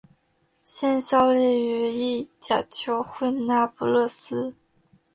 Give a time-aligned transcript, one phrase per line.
[0.63, 4.55] 现效力于意甲球会那不勒斯。